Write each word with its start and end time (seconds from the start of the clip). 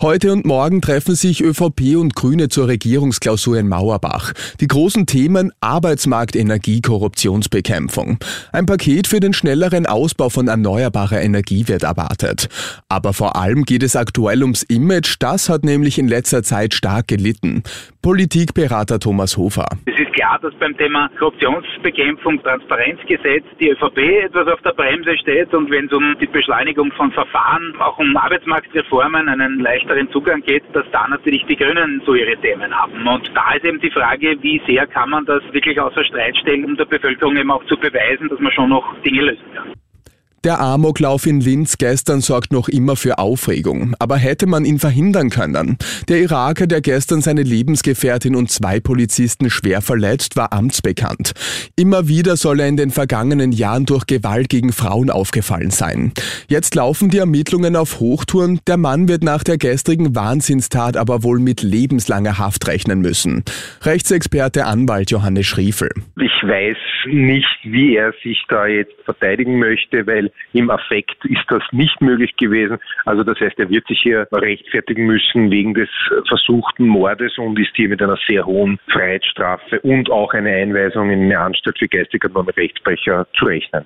Heute 0.00 0.32
und 0.32 0.44
morgen 0.44 0.80
treffen 0.80 1.14
sich 1.14 1.40
ÖVP 1.40 1.96
und 1.96 2.16
Grüne 2.16 2.48
zur 2.48 2.66
Regierungsklausur 2.66 3.58
in 3.58 3.68
Mauerbach. 3.68 4.32
Die 4.60 4.66
großen 4.66 5.06
Themen 5.06 5.52
Arbeitsmarkt, 5.60 6.34
Energie, 6.34 6.80
Korruptionsbekämpfung. 6.80 8.18
Ein 8.52 8.66
Paket 8.66 9.06
für 9.06 9.20
den 9.20 9.32
schnelleren 9.32 9.86
Ausbau 9.86 10.30
von 10.30 10.48
erneuerbarer 10.48 11.22
Energie 11.22 11.68
wird 11.68 11.84
erwartet. 11.84 12.48
Aber 12.88 13.12
vor 13.12 13.36
allem 13.36 13.62
geht 13.62 13.84
es 13.84 13.94
aktuell 13.94 14.42
ums 14.42 14.64
Image. 14.64 15.16
Das 15.20 15.48
hat 15.48 15.64
nämlich 15.64 15.98
in 15.98 16.08
letzter 16.08 16.42
Zeit 16.42 16.74
stark 16.74 17.06
gelitten. 17.06 17.62
Politikberater 18.02 18.98
Thomas 18.98 19.36
Hofer. 19.36 19.66
Es 19.86 19.98
ist 19.98 20.12
klar, 20.12 20.38
dass 20.42 20.54
beim 20.56 20.76
Thema 20.76 21.08
Korruptionsbekämpfung, 21.18 22.42
Transparenzgesetz 22.42 23.44
die 23.60 23.70
ÖVP 23.70 23.98
etwas 24.26 24.48
auf 24.48 24.60
der 24.62 24.72
Bremse 24.72 25.16
steht 25.18 25.54
und 25.54 25.70
wenn 25.70 25.86
es 25.86 25.92
um 25.92 26.16
die 26.20 26.26
Beschleunigung 26.26 26.92
von 26.92 27.12
Verfahren, 27.12 27.74
auch 27.78 27.98
um 27.98 28.16
Arbeitsmarktreformen, 28.16 29.28
einen 29.28 29.60
leichteren 29.84 30.10
Zugang 30.10 30.42
geht, 30.42 30.62
dass 30.72 30.84
da 30.90 31.06
natürlich 31.08 31.44
die 31.46 31.56
Grünen 31.56 32.02
so 32.04 32.14
ihre 32.14 32.36
Themen 32.38 32.72
haben. 32.74 33.06
Und 33.06 33.30
da 33.34 33.54
ist 33.54 33.64
eben 33.64 33.80
die 33.80 33.90
Frage, 33.90 34.36
wie 34.42 34.60
sehr 34.66 34.86
kann 34.86 35.10
man 35.10 35.24
das 35.26 35.42
wirklich 35.52 35.78
außer 35.80 36.04
Streit 36.04 36.36
stellen, 36.38 36.64
um 36.64 36.76
der 36.76 36.86
Bevölkerung 36.86 37.36
eben 37.36 37.50
auch 37.50 37.64
zu 37.66 37.76
beweisen, 37.76 38.28
dass 38.28 38.40
man 38.40 38.52
schon 38.52 38.70
noch 38.70 38.94
Dinge 39.02 39.22
lösen 39.22 39.44
kann. 39.54 39.83
Der 40.44 40.60
Amoklauf 40.60 41.24
in 41.24 41.40
Linz 41.40 41.78
gestern 41.78 42.20
sorgt 42.20 42.52
noch 42.52 42.68
immer 42.68 42.96
für 42.96 43.18
Aufregung. 43.18 43.94
Aber 43.98 44.18
hätte 44.18 44.46
man 44.46 44.66
ihn 44.66 44.78
verhindern 44.78 45.30
können? 45.30 45.78
Der 46.10 46.20
Iraker, 46.20 46.66
der 46.66 46.82
gestern 46.82 47.22
seine 47.22 47.42
Lebensgefährtin 47.42 48.36
und 48.36 48.50
zwei 48.50 48.78
Polizisten 48.78 49.48
schwer 49.48 49.80
verletzt, 49.80 50.36
war 50.36 50.52
amtsbekannt. 50.52 51.32
Immer 51.76 52.08
wieder 52.08 52.36
soll 52.36 52.60
er 52.60 52.68
in 52.68 52.76
den 52.76 52.90
vergangenen 52.90 53.52
Jahren 53.52 53.86
durch 53.86 54.06
Gewalt 54.06 54.50
gegen 54.50 54.74
Frauen 54.74 55.08
aufgefallen 55.08 55.70
sein. 55.70 56.12
Jetzt 56.46 56.74
laufen 56.74 57.08
die 57.08 57.18
Ermittlungen 57.18 57.74
auf 57.74 57.98
Hochtouren. 57.98 58.60
Der 58.66 58.76
Mann 58.76 59.08
wird 59.08 59.24
nach 59.24 59.44
der 59.44 59.56
gestrigen 59.56 60.14
Wahnsinnstat 60.14 60.98
aber 60.98 61.22
wohl 61.22 61.38
mit 61.38 61.62
lebenslanger 61.62 62.36
Haft 62.36 62.68
rechnen 62.68 63.00
müssen. 63.00 63.44
Rechtsexperte 63.80 64.66
Anwalt 64.66 65.10
Johannes 65.10 65.46
Schriefel. 65.46 65.88
Ich 66.16 66.42
weiß 66.42 66.76
nicht, 67.06 67.58
wie 67.62 67.96
er 67.96 68.12
sich 68.22 68.42
da 68.48 68.66
jetzt 68.66 68.94
verteidigen 69.04 69.58
möchte, 69.58 70.06
weil 70.06 70.30
im 70.52 70.70
Affekt 70.70 71.24
ist 71.24 71.44
das 71.48 71.62
nicht 71.72 72.00
möglich 72.00 72.36
gewesen. 72.36 72.78
Also 73.04 73.24
das 73.24 73.38
heißt, 73.40 73.58
er 73.58 73.68
wird 73.68 73.86
sich 73.86 74.00
hier 74.02 74.26
rechtfertigen 74.32 75.06
müssen 75.06 75.50
wegen 75.50 75.74
des 75.74 75.88
versuchten 76.28 76.86
Mordes 76.86 77.36
und 77.38 77.58
ist 77.58 77.74
hier 77.74 77.88
mit 77.88 78.00
einer 78.00 78.18
sehr 78.26 78.46
hohen 78.46 78.78
Freiheitsstrafe 78.88 79.80
und 79.80 80.10
auch 80.10 80.32
eine 80.32 80.50
Einweisung 80.50 81.10
in 81.10 81.24
eine 81.24 81.38
Anstalt 81.38 81.78
für 81.78 81.88
geistig 81.88 82.24
Rechtsbrecher 82.56 83.26
zu 83.36 83.46
rechnen. 83.46 83.84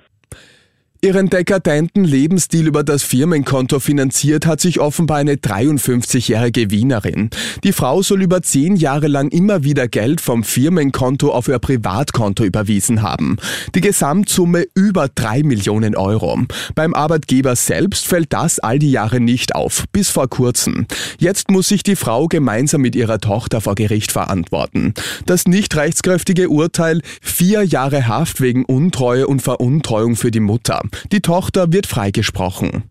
Ihren 1.01 1.29
dekadenten 1.29 2.03
Lebensstil 2.03 2.67
über 2.67 2.83
das 2.83 3.03
Firmenkonto 3.03 3.79
finanziert 3.79 4.45
hat 4.45 4.59
sich 4.59 4.81
offenbar 4.81 5.19
eine 5.19 5.35
53-jährige 5.35 6.71
Wienerin. 6.71 7.29
Die 7.63 7.71
Frau 7.71 8.01
soll 8.01 8.21
über 8.21 8.41
zehn 8.41 8.75
Jahre 8.75 9.07
lang 9.07 9.29
immer 9.29 9.63
wieder 9.63 9.87
Geld 9.87 10.19
vom 10.19 10.43
Firmenkonto 10.43 11.31
auf 11.31 11.47
ihr 11.47 11.59
Privatkonto 11.59 12.43
überwiesen 12.43 13.01
haben. 13.01 13.37
Die 13.75 13.79
Gesamtsumme 13.79 14.65
über 14.75 15.07
drei 15.07 15.41
Millionen 15.41 15.95
Euro. 15.95 16.37
Beim 16.75 16.93
Arbeitgeber 16.93 17.55
selbst 17.55 18.05
fällt 18.05 18.33
das 18.33 18.59
all 18.59 18.77
die 18.77 18.91
Jahre 18.91 19.21
nicht 19.21 19.55
auf, 19.55 19.85
bis 19.93 20.09
vor 20.09 20.27
kurzem. 20.27 20.85
Jetzt 21.17 21.49
muss 21.49 21.69
sich 21.69 21.83
die 21.83 21.95
Frau 21.95 22.27
gemeinsam 22.27 22.81
mit 22.81 22.97
ihrer 22.97 23.19
Tochter 23.19 23.61
vor 23.61 23.75
Gericht 23.75 24.11
verantworten. 24.11 24.93
Das 25.25 25.45
nicht 25.45 25.77
rechtskräftige 25.77 26.49
Urteil, 26.49 27.01
vier 27.21 27.63
Jahre 27.63 28.07
Haft 28.07 28.41
wegen 28.41 28.65
Untreue 28.65 29.27
und 29.27 29.41
Veruntreuung 29.41 30.17
für 30.17 30.31
die 30.31 30.41
Mutter. 30.41 30.81
Die 31.11 31.21
Tochter 31.21 31.71
wird 31.71 31.87
freigesprochen. 31.87 32.83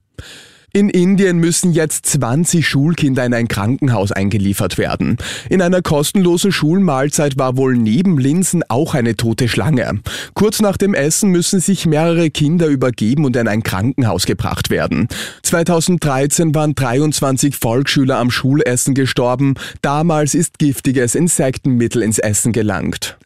In 0.75 0.91
Indien 0.91 1.39
müssen 1.39 1.73
jetzt 1.73 2.07
20 2.07 2.69
Schulkinder 2.69 3.25
in 3.25 3.33
ein 3.33 3.49
Krankenhaus 3.49 4.13
eingeliefert 4.13 4.77
werden. 4.79 5.17
In 5.49 5.63
einer 5.63 5.83
kostenlosen 5.83 6.53
Schulmahlzeit 6.53 7.39
war 7.39 7.57
wohl 7.57 7.75
neben 7.75 8.19
Linsen 8.19 8.63
auch 8.69 8.95
eine 8.95 9.17
tote 9.17 9.49
Schlange. 9.49 10.01
Kurz 10.35 10.61
nach 10.61 10.77
dem 10.77 10.93
Essen 10.93 11.31
müssen 11.31 11.59
sich 11.59 11.87
mehrere 11.87 12.31
Kinder 12.31 12.67
übergeben 12.69 13.25
und 13.25 13.35
in 13.35 13.49
ein 13.49 13.65
Krankenhaus 13.65 14.27
gebracht 14.27 14.69
werden. 14.69 15.09
2013 15.43 16.55
waren 16.55 16.77
23 16.77 17.57
Volksschüler 17.57 18.19
am 18.19 18.31
Schulessen 18.31 18.95
gestorben. 18.95 19.55
Damals 19.81 20.35
ist 20.35 20.59
giftiges 20.59 21.15
Insektenmittel 21.15 22.03
ins 22.03 22.19
Essen 22.19 22.53
gelangt. 22.53 23.18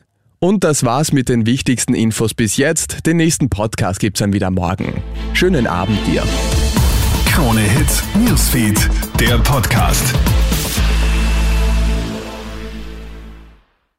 Und 0.44 0.64
das 0.64 0.82
war's 0.82 1.12
mit 1.12 1.28
den 1.28 1.46
wichtigsten 1.46 1.94
Infos 1.94 2.34
bis 2.34 2.56
jetzt. 2.56 3.06
Den 3.06 3.16
nächsten 3.16 3.48
Podcast 3.48 4.00
gibt's 4.00 4.18
dann 4.18 4.32
wieder 4.32 4.50
morgen. 4.50 5.00
Schönen 5.34 5.68
Abend 5.68 6.04
dir. 6.04 6.24
Krone 7.26 7.60
Hits, 7.60 8.02
Newsfeed, 8.18 8.90
der 9.20 9.38
Podcast. 9.38 10.12